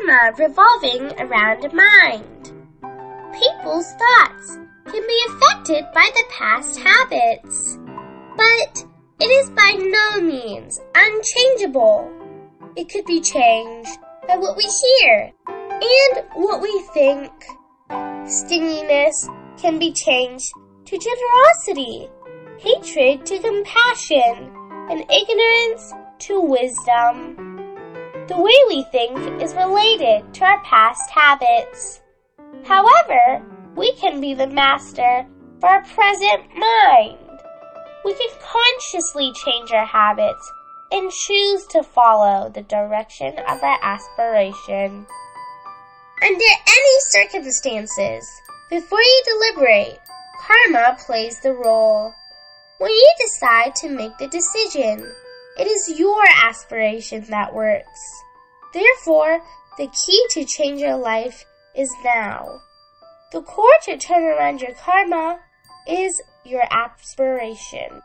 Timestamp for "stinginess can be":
18.26-19.92